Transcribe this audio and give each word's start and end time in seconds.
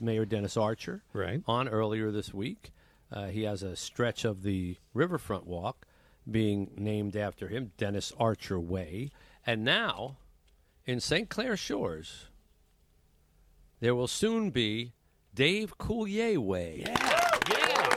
Mayor 0.00 0.24
Dennis 0.24 0.56
Archer 0.56 1.02
Right. 1.12 1.42
on 1.46 1.68
earlier 1.68 2.10
this 2.10 2.32
week. 2.34 2.72
Uh, 3.12 3.26
he 3.26 3.42
has 3.42 3.62
a 3.62 3.74
stretch 3.76 4.24
of 4.24 4.42
the 4.42 4.76
Riverfront 4.94 5.46
Walk 5.46 5.86
being 6.30 6.70
named 6.76 7.16
after 7.16 7.48
him, 7.48 7.72
Dennis 7.76 8.12
Archer 8.18 8.58
Way. 8.60 9.10
And 9.46 9.64
now, 9.64 10.16
in 10.86 11.00
St. 11.00 11.28
Clair 11.28 11.56
Shores, 11.56 12.26
there 13.80 13.94
will 13.94 14.06
soon 14.08 14.50
be 14.50 14.92
Dave 15.34 15.76
Coulier 15.78 16.38
Way. 16.38 16.84
Yeah. 16.86 17.28
yeah. 17.50 17.88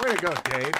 Way 0.00 0.14
to 0.14 0.22
go, 0.22 0.34
Dave. 0.44 0.72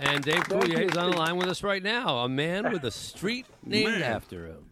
And 0.00 0.24
Dave 0.24 0.44
Coulier 0.44 0.90
is 0.90 0.96
on 0.96 1.10
the 1.10 1.16
line 1.16 1.36
with 1.36 1.48
us 1.48 1.62
right 1.62 1.82
now, 1.82 2.18
a 2.20 2.28
man 2.28 2.72
with 2.72 2.84
a 2.84 2.90
street 2.90 3.44
named 3.62 3.92
Man. 3.98 4.02
after 4.02 4.46
him. 4.46 4.70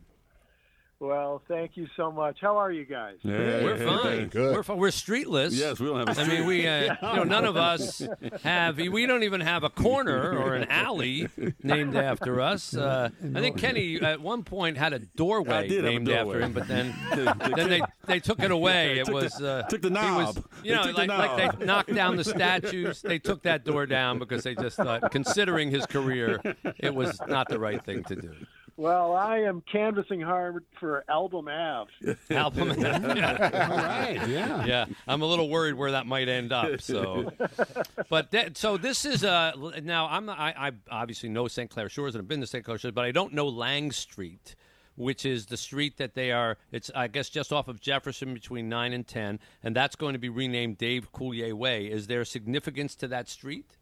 Well, 1.00 1.42
thank 1.46 1.76
you 1.76 1.86
so 1.96 2.10
much. 2.10 2.38
How 2.40 2.56
are 2.56 2.72
you 2.72 2.84
guys? 2.84 3.18
We're 3.22 3.76
fine. 3.78 4.26
good. 4.26 4.56
We're 4.56 4.64
fine. 4.64 4.78
We're 4.78 4.88
streetless. 4.88 5.50
Yes, 5.52 5.78
we 5.78 5.86
don't 5.86 6.04
have 6.09 6.18
a 6.18 6.20
I 6.20 6.27
mean, 6.27 6.45
we, 6.45 6.66
uh, 6.66 6.82
you 7.02 7.16
know, 7.18 7.23
none 7.23 7.45
of 7.45 7.56
us 7.56 8.02
have. 8.42 8.78
We 8.78 9.06
don't 9.06 9.23
even 9.23 9.40
have 9.40 9.62
a 9.62 9.70
corner 9.70 10.37
or 10.37 10.54
an 10.56 10.64
alley 10.68 11.28
named 11.62 11.95
after 11.96 12.40
us. 12.40 12.74
Uh, 12.88 13.10
I 13.34 13.40
think 13.40 13.59
Kenny 13.59 14.00
at 14.00 14.20
one 14.20 14.42
point 14.45 14.76
had 14.78 14.92
a 14.92 14.98
doorway 14.98 15.68
did 15.68 15.84
have 15.84 15.84
a 15.84 15.90
named 15.90 16.06
doorway. 16.06 16.37
after 16.37 16.40
him, 16.40 16.52
but 16.52 16.66
then 16.68 16.95
They- 17.10 17.24
they 17.24 17.54
then 17.54 17.68
they 17.68 17.80
they 18.06 18.20
took 18.20 18.40
it 18.40 18.51
away. 18.51 18.95
They 18.95 19.01
It 19.01 19.04
took 19.06 19.15
was 19.15 19.32
the- 19.34 19.51
uh, 19.51 19.62
took 19.68 19.82
the 19.82 19.88
he 19.88 19.95
was- 19.95 20.37
knob. 20.37 20.45
you 20.65 20.74
know, 20.74 20.82
They 20.84 20.92
took 20.92 20.96
the 21.02 21.06
like 21.06 21.30
like 21.38 21.59
they 21.59 21.65
knocked 21.66 21.95
down 21.95 22.16
the 22.16 22.24
statues. 22.24 23.02
They 23.02 23.18
took 23.18 23.42
that 23.42 23.65
door 23.65 23.87
down 23.87 24.18
because 24.18 24.42
they 24.42 24.54
just 24.54 24.76
thought, 24.76 25.10
considering 25.10 25.70
his 25.70 25.87
career, 25.87 26.40
it 26.78 26.95
was 26.95 27.20
not 27.28 27.48
the 27.48 27.59
right 27.60 27.84
thing 27.84 28.02
to 28.04 28.16
do. 28.16 28.32
Well, 28.78 29.12
I 29.12 29.38
am 29.38 29.60
canvassing 29.73 30.20
hard 30.20 30.64
for 30.78 31.05
Albom 31.10 31.48
Ave. 31.50 31.91
Albom. 32.30 32.70
All 33.70 33.77
right. 33.77 34.28
Yeah. 34.28 34.64
yeah, 34.66 34.84
I'm 35.09 35.20
a 35.20 35.27
little 35.27 35.48
worried 35.48 35.74
where 35.74 35.91
that 35.91 36.06
might 36.06 36.28
end 36.28 36.52
up. 36.52 36.80
So, 36.80 37.32
but 38.09 38.30
that, 38.30 38.56
so 38.56 38.76
this 38.76 39.04
is 39.04 39.24
uh 39.24 39.51
now 39.82 40.06
I'm 40.06 40.26
not, 40.26 40.38
I, 40.38 40.54
I 40.56 40.73
obviously 40.93 41.29
know 41.29 41.49
St. 41.49 41.68
Clair 41.68 41.88
Shores 41.88 42.15
and 42.15 42.23
I've 42.23 42.29
been 42.29 42.40
to 42.40 42.46
St. 42.46 42.65
Clair 42.65 42.79
Shores, 42.79 42.95
but 42.95 43.04
I 43.04 43.10
don't 43.10 43.32
know 43.32 43.49
Lang 43.49 43.90
Street, 43.90 44.54
which 44.95 45.26
is 45.26 45.46
the 45.46 45.56
street 45.56 45.96
that 45.96 46.15
they 46.15 46.30
are. 46.30 46.56
It's 46.71 46.88
I 46.95 47.09
guess 47.09 47.29
just 47.29 47.52
off 47.52 47.66
of 47.66 47.80
Jefferson 47.80 48.32
between 48.32 48.68
nine 48.68 48.93
and 48.93 49.04
ten, 49.04 49.40
and 49.65 49.74
that's 49.74 49.96
going 49.96 50.12
to 50.12 50.21
be 50.21 50.29
renamed 50.29 50.79
Dave 50.79 51.12
Coulier 51.12 51.52
Way. 51.52 51.87
Is 51.87 52.06
there 52.06 52.24
significance 52.24 52.95
to 52.95 53.09
that 53.09 53.29
street? 53.29 53.77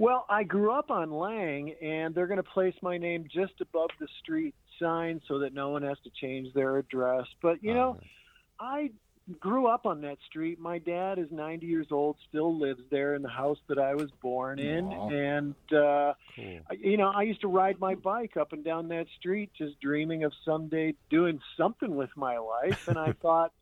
Well, 0.00 0.24
I 0.30 0.44
grew 0.44 0.72
up 0.72 0.90
on 0.90 1.10
Lang, 1.10 1.74
and 1.82 2.14
they're 2.14 2.26
going 2.26 2.38
to 2.38 2.42
place 2.42 2.72
my 2.80 2.96
name 2.96 3.26
just 3.30 3.52
above 3.60 3.90
the 4.00 4.08
street 4.22 4.54
sign 4.80 5.20
so 5.28 5.40
that 5.40 5.52
no 5.52 5.68
one 5.68 5.82
has 5.82 5.98
to 6.04 6.10
change 6.18 6.54
their 6.54 6.78
address. 6.78 7.26
But, 7.42 7.62
you 7.62 7.74
know, 7.74 8.00
I 8.58 8.92
grew 9.40 9.66
up 9.66 9.84
on 9.84 10.00
that 10.00 10.16
street. 10.26 10.58
My 10.58 10.78
dad 10.78 11.18
is 11.18 11.26
90 11.30 11.66
years 11.66 11.88
old, 11.90 12.16
still 12.30 12.58
lives 12.58 12.80
there 12.90 13.14
in 13.14 13.20
the 13.20 13.28
house 13.28 13.58
that 13.68 13.78
I 13.78 13.94
was 13.94 14.10
born 14.22 14.58
in. 14.58 14.86
Aw. 14.86 15.10
And, 15.10 15.54
uh, 15.70 16.14
Cool. 16.34 16.60
You 16.78 16.96
know, 16.96 17.12
I 17.14 17.24
used 17.24 17.42
to 17.42 17.48
ride 17.48 17.78
my 17.78 17.94
bike 17.94 18.38
up 18.38 18.54
and 18.54 18.64
down 18.64 18.88
that 18.88 19.04
street 19.18 19.50
just 19.58 19.78
dreaming 19.82 20.24
of 20.24 20.32
someday 20.46 20.94
doing 21.10 21.40
something 21.58 21.94
with 21.94 22.16
my 22.16 22.38
life. 22.38 22.88
And 22.88 22.98
I 22.98 23.12
thought, 23.20 23.52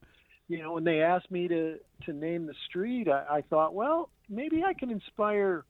you 0.46 0.58
know, 0.62 0.74
when 0.74 0.84
they 0.84 1.02
asked 1.02 1.32
me 1.32 1.48
to, 1.48 1.78
to 2.04 2.12
name 2.12 2.46
the 2.46 2.54
street, 2.68 3.08
I, 3.08 3.38
I 3.38 3.40
thought, 3.40 3.74
well, 3.74 4.10
maybe 4.28 4.62
I 4.62 4.72
can 4.72 4.92
inspire 4.92 5.64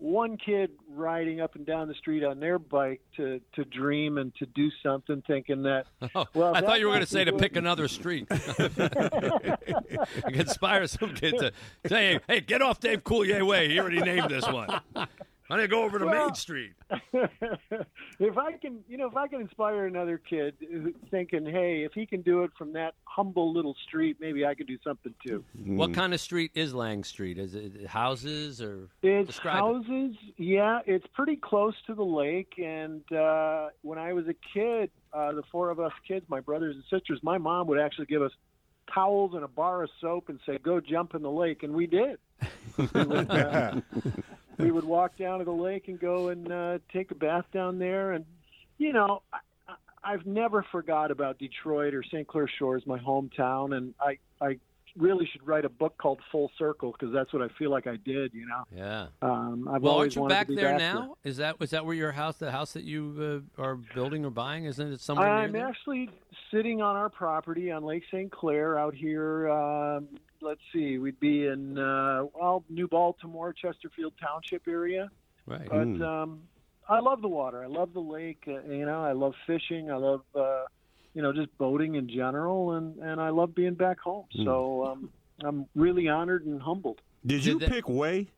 one 0.00 0.36
kid 0.38 0.70
riding 0.88 1.40
up 1.40 1.54
and 1.56 1.66
down 1.66 1.86
the 1.86 1.94
street 1.94 2.24
on 2.24 2.40
their 2.40 2.58
bike 2.58 3.00
to, 3.16 3.40
to 3.54 3.64
dream 3.66 4.18
and 4.18 4.34
to 4.36 4.46
do 4.46 4.70
something 4.82 5.22
thinking 5.26 5.62
that, 5.62 5.86
Oh, 6.14 6.24
Well, 6.34 6.54
I 6.54 6.60
that 6.60 6.66
thought 6.66 6.80
you 6.80 6.86
were 6.86 6.92
going 6.92 7.04
to 7.04 7.06
say 7.06 7.24
be 7.24 7.30
to 7.32 7.36
pick 7.36 7.56
another 7.56 7.86
street. 7.86 8.26
Inspire 10.28 10.86
some 10.86 11.14
kid 11.14 11.38
to 11.38 11.52
say, 11.86 12.14
"Hey, 12.14 12.20
hey, 12.28 12.40
get 12.40 12.62
off 12.62 12.80
Dave 12.80 13.04
Coulier 13.04 13.46
Way. 13.46 13.68
He 13.68 13.78
already 13.78 14.00
named 14.00 14.30
this 14.30 14.46
one. 14.46 14.80
I'm 15.50 15.58
going 15.58 15.68
to 15.68 15.74
go 15.74 15.82
over 15.82 15.98
to 15.98 16.06
Well- 16.06 16.26
Main 16.26 16.34
Street." 16.34 16.72
if 17.12 18.38
I 18.38 18.52
can, 18.52 18.80
you 18.88 18.96
know, 18.96 19.08
if 19.08 19.16
I 19.16 19.28
can 19.28 19.40
inspire 19.40 19.86
another 19.86 20.18
kid 20.18 20.54
thinking, 21.10 21.44
hey, 21.44 21.82
if 21.84 21.92
he 21.92 22.06
can 22.06 22.22
do 22.22 22.42
it 22.44 22.50
from 22.56 22.72
that 22.74 22.94
humble 23.04 23.52
little 23.52 23.74
street, 23.86 24.16
maybe 24.20 24.44
I 24.46 24.54
could 24.54 24.66
do 24.66 24.78
something 24.84 25.14
too. 25.26 25.44
What 25.64 25.92
kind 25.94 26.14
of 26.14 26.20
street 26.20 26.52
is 26.54 26.74
Lang 26.74 27.04
Street? 27.04 27.38
Is 27.38 27.54
it 27.54 27.86
houses 27.86 28.60
or 28.62 28.88
It's 29.02 29.26
describe 29.28 29.56
it? 29.56 29.58
houses. 29.58 30.16
Yeah, 30.36 30.80
it's 30.86 31.06
pretty 31.14 31.36
close 31.36 31.74
to 31.86 31.94
the 31.94 32.04
lake. 32.04 32.54
And 32.58 33.02
uh, 33.12 33.68
when 33.82 33.98
I 33.98 34.12
was 34.12 34.26
a 34.28 34.34
kid, 34.54 34.90
uh, 35.12 35.32
the 35.32 35.42
four 35.50 35.70
of 35.70 35.80
us 35.80 35.92
kids, 36.06 36.24
my 36.28 36.40
brothers 36.40 36.76
and 36.76 36.84
sisters, 36.90 37.20
my 37.22 37.38
mom 37.38 37.66
would 37.68 37.78
actually 37.80 38.06
give 38.06 38.22
us 38.22 38.32
towels 38.92 39.34
and 39.34 39.44
a 39.44 39.48
bar 39.48 39.82
of 39.84 39.90
soap 40.00 40.28
and 40.28 40.40
say, 40.46 40.58
"Go 40.58 40.80
jump 40.80 41.14
in 41.14 41.22
the 41.22 41.30
lake," 41.30 41.62
and 41.62 41.72
we 41.72 41.86
did. 41.86 42.18
we, 42.76 42.86
would, 42.94 43.30
uh, 43.30 43.80
we 44.60 44.70
would 44.70 44.84
walk 44.84 45.16
down 45.16 45.38
to 45.38 45.44
the 45.44 45.50
lake 45.52 45.88
and 45.88 45.98
go 45.98 46.28
and 46.28 46.50
uh, 46.52 46.78
take 46.92 47.10
a 47.10 47.14
bath 47.14 47.46
down 47.52 47.78
there. 47.78 48.12
And 48.12 48.24
you 48.78 48.92
know, 48.92 49.22
I, 49.32 49.36
I- 49.68 49.74
I've 50.02 50.24
never 50.24 50.64
forgot 50.72 51.10
about 51.10 51.38
Detroit 51.38 51.92
or 51.94 52.02
St. 52.02 52.26
Clair 52.26 52.48
Shores, 52.58 52.82
my 52.86 52.98
hometown, 52.98 53.76
and 53.76 53.94
I 54.00 54.18
I 54.40 54.58
really 54.96 55.24
should 55.30 55.46
write 55.46 55.64
a 55.64 55.68
book 55.68 55.96
called 55.98 56.18
Full 56.32 56.50
Circle 56.58 56.92
because 56.92 57.12
that's 57.14 57.32
what 57.32 57.42
I 57.42 57.48
feel 57.58 57.70
like 57.70 57.86
I 57.86 57.96
did. 57.96 58.32
You 58.34 58.46
know. 58.46 58.64
Yeah. 58.74 59.06
Um, 59.22 59.68
I've 59.70 59.82
Well, 59.82 59.92
always 59.92 60.06
aren't 60.06 60.14
you 60.16 60.22
wanted 60.22 60.34
back 60.34 60.46
to 60.46 60.52
be 60.52 60.56
there 60.56 60.70
back 60.72 60.78
now? 60.78 61.16
Is 61.22 61.36
that 61.36 61.56
is 61.60 61.70
that 61.70 61.84
where 61.84 61.94
your 61.94 62.12
house, 62.12 62.38
the 62.38 62.50
house 62.50 62.72
that 62.72 62.84
you 62.84 63.44
uh, 63.58 63.62
are 63.62 63.76
building 63.94 64.24
or 64.24 64.30
buying, 64.30 64.64
isn't 64.64 64.92
it 64.94 65.00
somewhere 65.00 65.28
I'm 65.28 65.52
near 65.52 65.60
there? 65.62 65.68
actually 65.68 66.08
sitting 66.50 66.80
on 66.82 66.96
our 66.96 67.10
property 67.10 67.70
on 67.70 67.84
Lake 67.84 68.02
St. 68.10 68.32
Clair 68.32 68.78
out 68.78 68.94
here. 68.94 69.50
Um, 69.50 70.08
let's 70.42 70.60
see, 70.72 70.98
we'd 70.98 71.20
be 71.20 71.46
in 71.46 71.78
uh, 71.78 72.24
well 72.34 72.64
New 72.68 72.88
Baltimore, 72.88 73.52
Chesterfield 73.52 74.14
Township 74.20 74.66
area. 74.68 75.10
Right. 75.46 75.68
But 75.68 76.02
um, 76.06 76.42
I 76.88 77.00
love 77.00 77.22
the 77.22 77.28
water. 77.28 77.62
I 77.62 77.66
love 77.66 77.92
the 77.92 78.00
lake. 78.00 78.44
Uh, 78.46 78.60
you 78.70 78.84
know, 78.86 79.02
I 79.02 79.12
love 79.12 79.34
fishing. 79.46 79.90
I 79.90 79.96
love 79.96 80.22
uh, 80.34 80.64
you 81.14 81.22
know 81.22 81.32
just 81.32 81.56
boating 81.58 81.94
in 81.96 82.08
general, 82.08 82.72
and 82.72 82.98
and 82.98 83.20
I 83.20 83.30
love 83.30 83.54
being 83.54 83.74
back 83.74 83.98
home. 84.00 84.26
So 84.44 84.86
um, 84.86 85.10
I'm 85.42 85.66
really 85.74 86.08
honored 86.08 86.46
and 86.46 86.60
humbled. 86.60 87.00
Did 87.24 87.44
you 87.44 87.58
Did 87.58 87.62
that- 87.68 87.70
pick 87.74 87.88
way? 87.88 88.28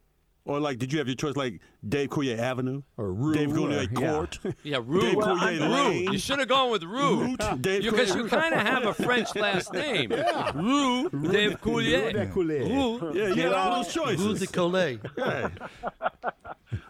Or 0.45 0.59
like, 0.59 0.79
did 0.79 0.93
you 0.93 0.99
have 0.99 1.07
your 1.07 1.15
choice 1.15 1.37
like 1.37 1.61
Dave 1.89 2.09
Coulier 2.11 2.37
Avenue 2.37 2.83
Or 2.97 3.13
Rue, 3.13 3.33
Dave 3.33 3.51
Coulier 3.51 3.87
or- 3.97 4.01
yeah. 4.03 4.13
Court? 4.13 4.39
Yeah, 4.65 4.79
Rue. 4.85 5.01
Dave 5.01 5.15
Well, 5.17 5.37
Coulier 5.37 5.61
Lane. 5.61 6.07
Rue. 6.07 6.13
You 6.13 6.19
should 6.19 6.41
have 6.41 6.49
gone 6.49 6.71
with 6.73 6.83
Rue. 6.83 7.21
Route, 7.39 7.63
Dave 7.63 7.83
Because 7.85 8.11
Coulier- 8.11 8.17
you 8.17 8.27
kind 8.29 8.55
of 8.55 8.61
have 8.61 8.85
a 8.87 8.93
French 8.95 9.35
last 9.37 9.73
name. 9.73 10.11
Rue 10.11 11.09
Dave 11.11 11.61
Coulier. 11.61 12.35
Rue. 12.35 13.13
Yeah, 13.15 13.29
you 13.29 13.43
had 13.43 13.53
all 13.53 13.77
those 13.83 13.95
choices. 13.95 14.21
Rue 14.27 14.35
de 14.35 14.47
Collet. 14.49 15.01
Yeah. 15.17 15.49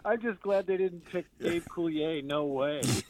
I'm 0.05 0.19
just 0.21 0.41
glad 0.41 0.67
they 0.67 0.75
didn't 0.77 1.05
pick 1.05 1.25
Dave 1.39 1.65
Coulier. 1.69 2.23
No 2.23 2.45
way. 2.45 2.79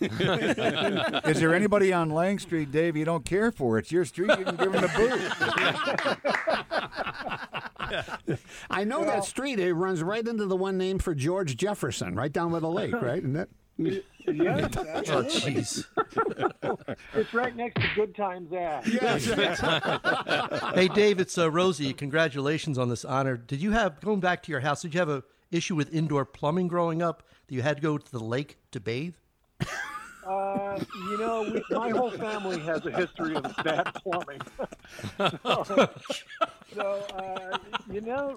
Is 1.29 1.39
there 1.39 1.55
anybody 1.55 1.91
on 1.91 2.11
Lang 2.11 2.37
Street, 2.39 2.71
Dave, 2.71 2.95
you 2.95 3.03
don't 3.05 3.25
care 3.25 3.51
for? 3.51 3.79
It's 3.79 3.91
your 3.91 4.05
street. 4.05 4.29
You 4.37 4.45
can 4.45 4.55
give 4.55 4.73
him 4.73 4.81
the 4.81 4.87
boot. 4.95 5.19
I 8.69 8.83
know 8.83 9.03
that 9.05 9.25
street. 9.25 9.59
It 9.59 9.73
runs 9.73 10.03
right 10.03 10.25
into 10.27 10.45
the 10.45 10.55
one 10.55 10.77
named 10.77 11.03
for 11.03 11.15
George 11.15 11.57
Jefferson, 11.57 12.15
right 12.15 12.31
down 12.31 12.51
by 12.51 12.59
the 12.59 12.69
lake, 12.69 12.93
right? 12.93 13.17
Isn't 13.19 13.33
that? 13.33 13.49
yes, 13.77 14.03
Oh, 15.09 15.23
jeez. 15.23 15.85
it's 17.15 17.33
right 17.33 17.55
next 17.55 17.81
to 17.81 17.87
Good 17.95 18.15
Times 18.15 18.51
Ave. 18.53 18.87
Hey, 20.75 20.87
Dave, 20.89 21.19
it's 21.19 21.37
uh, 21.39 21.49
Rosie. 21.49 21.91
Congratulations 21.93 22.77
on 22.77 22.89
this 22.89 23.03
honor. 23.03 23.35
Did 23.35 23.61
you 23.61 23.71
have, 23.71 23.99
going 24.01 24.19
back 24.19 24.43
to 24.43 24.51
your 24.51 24.61
house, 24.61 24.83
did 24.83 24.93
you 24.93 24.99
have 24.99 25.09
a 25.09 25.23
issue 25.53 25.75
with 25.75 25.93
indoor 25.93 26.25
plumbing 26.25 26.67
growing 26.67 27.01
up 27.01 27.23
that 27.47 27.55
you 27.55 27.61
had 27.61 27.77
to 27.77 27.81
go 27.81 27.97
to 27.97 28.11
the 28.11 28.23
lake 28.23 28.57
to 28.71 28.79
bathe? 28.79 29.15
Uh, 30.25 30.79
you 31.09 31.17
know, 31.17 31.41
we, 31.41 31.75
my 31.75 31.89
whole 31.89 32.11
family 32.11 32.59
has 32.59 32.85
a 32.85 32.91
history 32.91 33.35
of 33.35 33.43
bad 33.63 33.93
plumbing. 33.95 34.41
so, 35.17 35.89
so 36.73 37.05
uh, 37.15 37.57
you 37.91 37.99
know, 38.01 38.35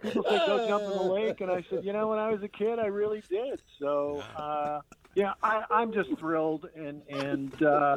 people 0.00 0.22
say 0.22 0.38
go 0.46 0.68
jump 0.68 0.84
in 0.84 0.90
the 0.90 1.02
lake, 1.02 1.40
and 1.40 1.50
I 1.50 1.64
said, 1.68 1.84
you 1.84 1.92
know, 1.92 2.08
when 2.08 2.18
I 2.18 2.30
was 2.30 2.42
a 2.42 2.48
kid, 2.48 2.78
I 2.78 2.86
really 2.86 3.22
did. 3.28 3.60
So, 3.80 4.22
uh, 4.36 4.80
yeah, 5.14 5.32
I, 5.42 5.64
I'm 5.70 5.92
just 5.92 6.16
thrilled, 6.18 6.68
and 6.76 7.02
and 7.08 7.62
uh, 7.62 7.96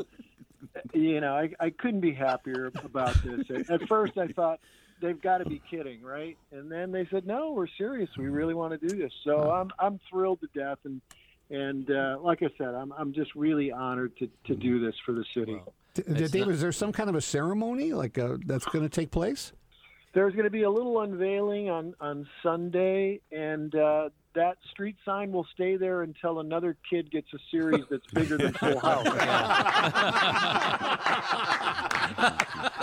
you 0.94 1.22
know, 1.22 1.36
I, 1.36 1.52
I 1.60 1.70
couldn't 1.70 2.02
be 2.02 2.14
happier 2.14 2.72
about 2.84 3.16
this. 3.24 3.70
At 3.70 3.88
first, 3.88 4.18
I 4.18 4.28
thought 4.28 4.60
they've 5.02 5.22
got 5.22 5.40
to 5.40 5.46
be 5.46 5.62
kidding, 5.70 6.02
right? 6.02 6.38
And 6.52 6.72
then 6.72 6.92
they 6.92 7.08
said, 7.12 7.26
no, 7.26 7.52
we're 7.52 7.68
serious. 7.78 8.10
We 8.18 8.28
really 8.28 8.54
want 8.54 8.80
to 8.80 8.88
do 8.88 8.98
this. 8.98 9.12
So 9.24 9.52
I'm 9.52 9.72
I'm 9.80 10.00
thrilled 10.10 10.40
to 10.42 10.48
death, 10.60 10.80
and 10.86 11.02
and 11.50 11.90
uh, 11.90 12.18
like 12.22 12.44
I 12.44 12.50
said, 12.58 12.74
I'm 12.74 12.94
I'm 12.98 13.14
just 13.14 13.34
really 13.36 13.72
honored 13.72 14.16
to 14.18 14.30
to 14.46 14.56
do 14.56 14.84
this 14.84 14.96
for 15.06 15.14
the 15.14 15.26
city. 15.34 15.62
D- 15.94 16.28
Dave, 16.28 16.50
is 16.50 16.62
there 16.62 16.72
some 16.72 16.92
kind 16.92 17.10
of 17.10 17.16
a 17.16 17.22
ceremony 17.22 17.94
like 17.94 18.18
uh, 18.18 18.38
that's 18.46 18.66
going 18.66 18.84
to 18.84 18.90
take 18.90 19.12
place? 19.12 19.54
There's 20.18 20.34
going 20.34 20.46
to 20.46 20.50
be 20.50 20.64
a 20.64 20.70
little 20.72 21.00
unveiling 21.02 21.70
on 21.70 21.94
on 22.02 22.28
Sunday, 22.42 23.22
and 23.32 23.76
uh, 23.76 24.10
that 24.34 24.58
street 24.72 24.96
sign 25.06 25.32
will 25.32 25.46
stay 25.54 25.78
there 25.78 26.02
until 26.02 26.40
another 26.40 26.76
kid 26.90 27.12
gets 27.12 27.28
a 27.36 27.38
series 27.52 27.84
that's 27.92 28.08
bigger 28.16 28.36
than 28.40 28.52
Full 28.60 28.80
House. 28.80 29.06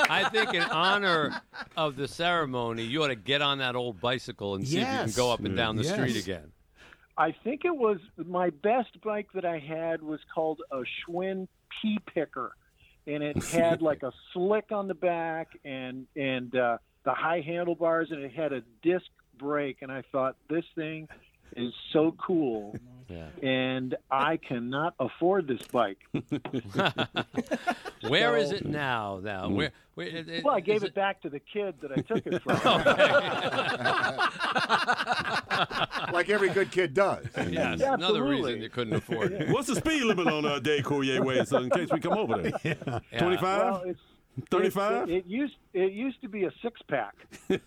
I 0.09 0.29
think 0.31 0.55
in 0.55 0.63
honor 0.63 1.43
of 1.77 1.97
the 1.97 2.07
ceremony, 2.07 2.85
you 2.85 3.03
ought 3.03 3.09
to 3.09 3.17
get 3.17 3.43
on 3.43 3.59
that 3.59 3.75
old 3.75 4.01
bicycle 4.01 4.55
and 4.55 4.65
see 4.65 4.77
if 4.77 4.87
you 4.87 4.99
Yes. 4.99 5.03
can 5.17 5.25
go 5.25 5.33
up 5.33 5.41
and 5.41 5.57
down 5.57 5.75
the 5.75 5.83
Yes. 5.83 5.93
street 5.95 6.17
again. 6.17 6.53
I 7.19 7.33
think 7.43 7.65
it 7.65 7.75
was 7.77 7.99
my 8.17 8.51
best 8.51 9.01
bike 9.03 9.27
that 9.35 9.45
I 9.45 9.59
had 9.59 10.03
was 10.03 10.21
called 10.33 10.63
a 10.71 10.83
Schwinn 11.09 11.49
Pea 11.83 11.99
Picker, 12.15 12.53
and 13.09 13.25
it 13.25 13.37
had 13.51 13.83
like 13.83 14.05
a 14.05 14.13
slick 14.33 14.71
on 14.71 14.87
the 14.87 14.95
back 14.95 15.49
and 15.65 16.07
and 16.15 16.55
uh, 16.55 16.79
the 17.05 17.15
high 17.15 17.41
handlebars, 17.41 18.11
and 18.11 18.23
it 18.23 18.33
had 18.33 18.53
a 18.53 18.63
disc 18.83 19.07
brake. 19.39 19.79
And 19.83 19.91
I 19.93 20.03
thought 20.13 20.37
this 20.49 20.65
thing 20.75 21.09
is 21.57 21.73
so 21.93 22.13
cool, 22.19 22.75
Yeah. 23.09 23.29
and 23.43 23.95
I 24.11 24.39
cannot 24.39 24.95
afford 24.99 25.47
this 25.47 25.63
bike. 25.71 25.99
Where 28.09 28.37
is 28.37 28.51
So- 28.51 28.57
it 28.57 28.67
now? 28.67 29.21
Now, 29.23 29.49
where? 29.49 29.71
where 29.95 30.07
it, 30.09 30.29
it- 30.29 30.45
Well, 30.45 30.55
I 30.55 30.61
gave 30.61 30.83
it- 30.83 30.89
it 30.89 30.95
back 30.95 31.21
to 31.23 31.31
the 31.31 31.39
kid 31.41 31.75
that 31.83 31.93
I 31.93 32.01
took 32.01 32.27
it 32.27 32.43
from. 32.43 32.57
like 36.13 36.29
every 36.29 36.49
good 36.51 36.71
kid 36.71 36.93
does. 36.95 37.27
Yes, 37.49 37.81
Yeah, 37.81 37.95
another 37.95 38.23
reason 38.25 38.61
you 38.61 38.69
couldn't 38.69 38.95
afford 38.95 39.33
it. 39.33 39.49
What's 39.49 39.69
the 39.69 39.77
speed 39.77 40.03
limit 40.03 40.27
on 40.27 40.45
uh, 40.45 40.59
Dave 40.59 40.85
Coulier 40.85 41.25
Way? 41.25 41.45
So 41.45 41.59
in 41.59 41.71
case 41.71 41.89
we 41.93 42.01
come 42.01 42.15
over 42.15 42.43
there, 42.43 42.53
Yeah. 42.65 42.75
twenty 43.19 43.37
five. 43.37 43.63
well, 43.63 43.85
it's 44.37 44.49
Thirty-five. 44.49 45.09
It, 45.09 45.17
it 45.17 45.27
used 45.27 45.55
it 45.73 45.93
used 45.93 46.21
to 46.23 46.29
be 46.29 46.45
a 46.45 46.51
six 46.63 46.81
pack, 46.89 47.15
but 47.49 47.63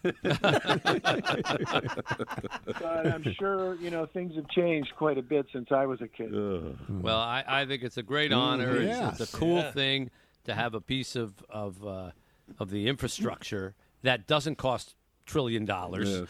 I'm 2.85 3.23
sure 3.39 3.75
you 3.75 3.89
know 3.89 4.05
things 4.05 4.35
have 4.35 4.47
changed 4.49 4.93
quite 4.97 5.17
a 5.17 5.21
bit 5.21 5.45
since 5.53 5.71
I 5.71 5.85
was 5.85 6.01
a 6.01 6.07
kid. 6.07 6.31
Well, 6.31 7.19
I, 7.19 7.43
I 7.47 7.65
think 7.65 7.83
it's 7.83 7.97
a 7.97 8.03
great 8.03 8.33
honor. 8.33 8.75
It's, 8.77 9.21
it's 9.21 9.33
a 9.33 9.37
cool 9.37 9.61
thing 9.71 10.09
to 10.45 10.53
have 10.53 10.73
a 10.73 10.81
piece 10.81 11.15
of 11.15 11.33
of 11.49 11.85
uh, 11.85 12.11
of 12.59 12.69
the 12.69 12.87
infrastructure 12.87 13.75
that 14.03 14.27
doesn't 14.27 14.57
cost 14.57 14.95
trillion 15.25 15.65
dollars. 15.65 16.09
Yes. 16.09 16.29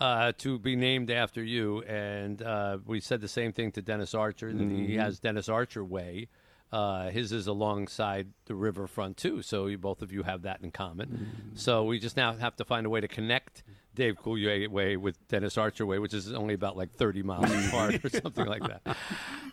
Uh, 0.00 0.30
to 0.38 0.60
be 0.60 0.76
named 0.76 1.10
after 1.10 1.42
you, 1.42 1.82
and 1.82 2.40
uh, 2.40 2.78
we 2.86 3.00
said 3.00 3.20
the 3.20 3.26
same 3.26 3.52
thing 3.52 3.72
to 3.72 3.82
Dennis 3.82 4.14
Archer. 4.14 4.52
That 4.52 4.70
he 4.70 4.94
has 4.94 5.18
Dennis 5.18 5.48
Archer 5.48 5.84
Way. 5.84 6.28
Uh, 6.70 7.08
his 7.10 7.32
is 7.32 7.46
alongside 7.46 8.28
the 8.44 8.54
riverfront 8.54 9.16
too, 9.16 9.40
so 9.40 9.66
you, 9.68 9.78
both 9.78 10.02
of 10.02 10.12
you 10.12 10.22
have 10.22 10.42
that 10.42 10.60
in 10.62 10.70
common. 10.70 11.26
So 11.54 11.84
we 11.84 11.98
just 11.98 12.16
now 12.16 12.34
have 12.34 12.56
to 12.56 12.64
find 12.64 12.84
a 12.86 12.90
way 12.90 13.00
to 13.00 13.08
connect 13.08 13.62
Dave 13.94 14.16
Coulier 14.16 14.68
Way 14.68 14.96
with 14.98 15.26
Dennis 15.28 15.56
Archer 15.56 15.86
Way, 15.86 15.98
which 15.98 16.12
is 16.12 16.30
only 16.32 16.52
about 16.52 16.76
like 16.76 16.92
30 16.94 17.22
miles 17.22 17.50
apart 17.68 18.04
or 18.04 18.08
something 18.10 18.44
like 18.46 18.62
that. 18.62 18.82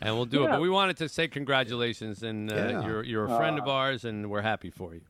And 0.01 0.13
we'll 0.15 0.25
do 0.25 0.43
it. 0.43 0.49
But 0.49 0.59
we 0.59 0.69
wanted 0.69 0.97
to 0.97 1.07
say 1.09 1.27
congratulations, 1.29 2.21
and 2.21 2.51
uh, 2.51 2.55
Yeah. 2.55 2.85
you're 2.85 3.03
you're 3.03 3.25
a 3.25 3.37
friend 3.37 3.57
of 3.59 3.67
ours, 3.69 4.03
and 4.03 4.29
we're 4.29 4.41
happy 4.41 4.69
for 4.69 4.93
you. 4.93 5.01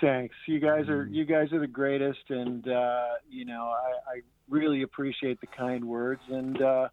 Thanks, 0.00 0.34
you 0.48 0.58
guys 0.58 0.88
are 0.88 1.06
you 1.06 1.24
guys 1.24 1.52
are 1.52 1.60
the 1.60 1.68
greatest, 1.68 2.28
and 2.30 2.66
uh, 2.68 3.04
you 3.30 3.44
know 3.44 3.62
I, 3.72 4.16
I 4.16 4.20
really 4.50 4.82
appreciate 4.82 5.40
the 5.40 5.46
kind 5.46 5.84
words, 5.84 6.20
and 6.28 6.60
uh, 6.60 6.88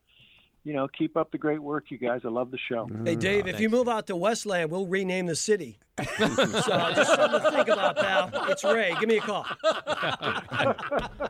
you 0.64 0.74
know 0.74 0.88
keep 0.88 1.18
up 1.18 1.32
the 1.32 1.38
great 1.38 1.62
work, 1.62 1.86
you 1.90 1.98
guys. 1.98 2.22
I 2.24 2.30
love 2.30 2.52
the 2.52 2.58
show. 2.70 2.88
Mm. 2.88 3.08
Hey, 3.08 3.16
Dave, 3.16 3.48
if 3.48 3.60
you 3.60 3.70
move 3.70 3.88
out 3.88 4.08
to 4.08 4.16
Westland, 4.16 4.72
we'll 4.72 4.88
rename 4.88 5.26
the 5.28 5.36
city. 5.36 5.80
so 6.18 6.28
just 6.28 7.14
something 7.14 7.42
to 7.42 7.52
think 7.52 7.68
about, 7.68 7.98
pal. 7.98 8.30
It's 8.50 8.64
Ray. 8.64 8.96
Give 9.00 9.10
me 9.10 9.18
a 9.18 9.22
call. 9.22 9.46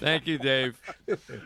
Thank 0.00 0.26
you, 0.26 0.38
Dave. 0.38 0.78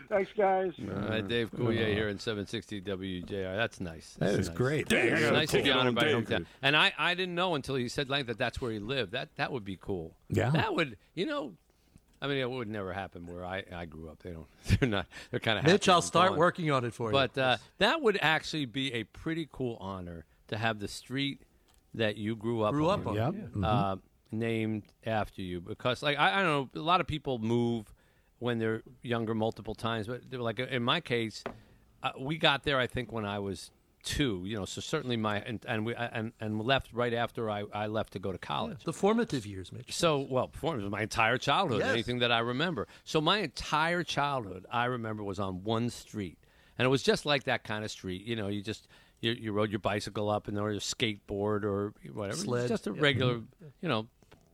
Thanks, 0.08 0.30
guys. 0.36 0.72
All 0.80 1.08
right, 1.08 1.24
mm. 1.24 1.28
Dave 1.28 1.50
Coulier 1.52 1.86
mm. 1.86 1.94
here 1.94 2.08
in 2.08 2.18
760 2.18 2.80
WJR. 2.80 3.56
That's 3.56 3.78
nice. 3.80 4.16
That 4.18 4.34
That's 4.34 4.48
nice. 4.48 4.56
great. 4.56 4.88
Dang, 4.88 5.12
I 5.12 5.16
It's 5.16 5.30
nice 5.30 5.50
to 5.50 5.62
be 5.62 5.70
honored 5.70 5.94
by 5.94 6.04
Dave. 6.04 6.16
hometown. 6.16 6.46
And 6.62 6.76
I, 6.76 6.92
I 6.98 7.14
didn't 7.14 7.34
know 7.34 7.54
until 7.54 7.74
he 7.76 7.88
said 7.88 8.08
like 8.08 8.26
that 8.26 8.38
that's 8.38 8.60
where 8.60 8.72
he 8.72 8.78
lived. 8.78 9.12
That 9.12 9.28
that 9.36 9.52
would 9.52 9.64
be 9.64 9.78
cool. 9.80 10.16
Yeah. 10.28 10.50
That 10.50 10.74
would 10.74 10.96
you 11.14 11.26
know 11.26 11.52
I 12.24 12.26
mean 12.26 12.38
it 12.38 12.50
would 12.50 12.68
never 12.68 12.94
happen 12.94 13.26
where 13.26 13.44
I, 13.44 13.64
I 13.70 13.84
grew 13.84 14.08
up. 14.08 14.22
They 14.22 14.30
don't 14.30 14.46
they're 14.80 14.88
not 14.88 15.06
they're 15.30 15.40
kinda 15.40 15.62
Mitch, 15.62 15.84
happy 15.84 15.92
I'll 15.92 16.02
start 16.02 16.30
gone. 16.30 16.38
working 16.38 16.70
on 16.70 16.84
it 16.86 16.94
for 16.94 17.08
you. 17.08 17.12
But 17.12 17.36
uh, 17.36 17.58
that 17.78 18.00
would 18.00 18.18
actually 18.22 18.64
be 18.64 18.94
a 18.94 19.04
pretty 19.04 19.46
cool 19.52 19.76
honor 19.78 20.24
to 20.48 20.56
have 20.56 20.78
the 20.78 20.88
street 20.88 21.42
that 21.92 22.16
you 22.16 22.34
grew 22.34 22.62
up 22.62 22.72
Grew 22.72 22.88
on, 22.88 23.00
up 23.00 23.06
on. 23.08 23.14
Yep. 23.14 23.34
yeah. 23.56 23.68
uh, 23.68 23.96
named 24.32 24.84
after 25.04 25.42
you 25.42 25.60
because 25.60 26.02
like 26.02 26.18
I, 26.18 26.40
I 26.40 26.42
don't 26.42 26.72
know 26.74 26.80
a 26.80 26.82
lot 26.82 27.02
of 27.02 27.06
people 27.06 27.38
move 27.38 27.92
when 28.38 28.58
they're 28.58 28.82
younger 29.02 29.34
multiple 29.34 29.74
times 29.74 30.06
but 30.06 30.22
like 30.32 30.58
in 30.58 30.82
my 30.82 31.00
case 31.00 31.44
uh, 32.02 32.10
we 32.18 32.38
got 32.38 32.64
there 32.64 32.78
I 32.80 32.86
think 32.86 33.12
when 33.12 33.26
I 33.26 33.38
was 33.38 33.70
two 34.04 34.42
you 34.44 34.54
know 34.56 34.64
so 34.66 34.80
certainly 34.80 35.16
my 35.16 35.38
and, 35.40 35.64
and 35.66 35.86
we 35.86 35.94
and, 35.94 36.32
and 36.38 36.60
left 36.60 36.92
right 36.92 37.14
after 37.14 37.50
I, 37.50 37.64
I 37.72 37.86
left 37.86 38.12
to 38.12 38.18
go 38.18 38.30
to 38.32 38.38
college 38.38 38.84
The 38.84 38.92
formative 38.92 39.46
years, 39.46 39.72
Mitch. 39.72 39.92
so, 39.94 40.18
well, 40.20 40.48
before 40.48 40.76
it 40.78 40.82
was 40.82 40.90
my 40.90 41.02
entire 41.02 41.38
childhood, 41.38 41.80
Yes. 41.80 41.90
anything 41.90 42.18
that 42.18 42.30
I 42.30 42.40
remember. 42.40 42.86
So, 43.04 43.20
my 43.20 43.38
entire 43.38 44.02
childhood, 44.04 44.66
I 44.70 44.84
remember, 44.84 45.22
was 45.24 45.38
on 45.40 45.64
one 45.64 45.88
street, 45.90 46.38
and 46.78 46.84
it 46.84 46.88
was 46.90 47.02
just 47.02 47.24
like 47.24 47.44
that 47.44 47.64
kind 47.64 47.82
of 47.84 47.90
street. 47.90 48.22
You 48.26 48.36
know, 48.36 48.48
you 48.48 48.60
just 48.62 48.86
you, 49.20 49.32
you 49.32 49.52
rode 49.52 49.70
your 49.70 49.78
bicycle 49.80 50.28
up, 50.28 50.48
and 50.48 50.56
there 50.56 50.64
was 50.64 50.76
a 50.76 50.94
skateboard 50.94 51.64
or 51.64 51.94
whatever. 52.12 52.40
It 52.42 52.46
was 52.46 52.60
Sled. 52.60 52.68
just 52.68 52.86
a 52.86 52.90
Yeah. 52.90 53.00
regular, 53.00 53.40
you 53.80 53.88
know, 53.88 54.06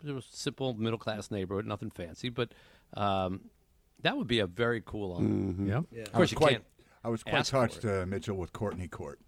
it 0.07 0.13
was 0.13 0.27
simple 0.31 0.75
middle 0.75 0.99
class 0.99 1.31
neighborhood, 1.31 1.67
nothing 1.67 1.91
fancy, 1.91 2.29
but 2.29 2.53
um, 2.95 3.41
that 4.03 4.17
would 4.17 4.29
be 4.29 4.39
a 4.39 4.47
very 4.47 4.81
cool 4.85 5.13
honor. 5.13 5.65
Yep. 5.67 5.79
Of 5.79 5.99
I 5.99 6.01
was 6.01 6.11
course, 6.13 6.31
you 6.33 6.37
quite, 6.37 6.51
can't. 6.53 6.65
I 7.03 7.09
was 7.09 7.23
quite 7.23 7.47
touched, 7.47 7.83
uh, 7.87 8.05
Mitchell, 8.07 8.37
with 8.37 8.53
Courtney 8.53 8.87
Court. 8.87 9.19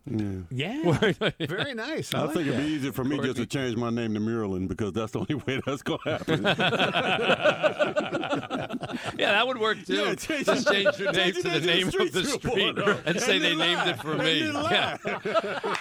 Yeah. 0.51 0.83
Very 1.41 1.73
nice. 1.73 2.13
I, 2.13 2.19
I 2.19 2.23
like 2.25 2.35
think 2.35 2.49
it'd 2.49 2.61
be 2.61 2.67
easier 2.67 2.93
for 2.93 3.03
me 3.03 3.19
just 3.19 3.37
to 3.37 3.47
change 3.47 3.77
my 3.77 3.89
name 3.89 4.13
to 4.13 4.21
Maryland 4.21 4.69
because 4.69 4.93
that's 4.93 5.13
the 5.13 5.21
only 5.21 5.35
way 5.47 5.59
that's 5.65 5.83
going 5.83 5.99
to 6.05 6.11
happen. 6.11 6.45
Yeah, 9.19 9.33
that 9.33 9.47
would 9.47 9.59
work 9.59 9.79
too. 9.87 9.95
Yeah, 9.95 10.15
change 10.15 10.45
Just 10.47 10.71
change 10.71 10.99
your 10.99 11.13
name 11.13 11.33
change 11.33 11.35
to 11.35 11.41
it 11.41 11.43
the 11.45 11.61
to 11.61 11.61
the 11.61 11.67
name 11.67 11.87
of 11.89 11.93
the 12.13 12.25
street 12.25 12.43
street 12.43 12.79
and 13.07 13.21
say 13.21 13.37
And 13.37 13.45
they 13.45 13.55
named 13.57 13.89
it 13.89 13.99
for 14.01 14.13
And 14.13 14.23
me. 14.23 14.43
lie. 14.51 14.99
Yeah. 15.05 15.77